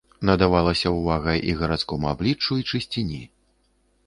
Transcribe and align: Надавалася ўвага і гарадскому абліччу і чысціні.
Надавалася 0.27 0.93
ўвага 0.95 1.35
і 1.51 1.55
гарадскому 1.59 2.05
абліччу 2.13 2.51
і 2.63 2.67
чысціні. 2.73 3.23